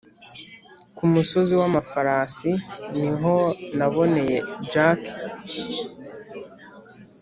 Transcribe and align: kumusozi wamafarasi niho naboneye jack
kumusozi 0.95 1.53
wamafarasi 1.61 2.51
niho 2.99 3.35
naboneye 3.77 4.37
jack 4.71 5.01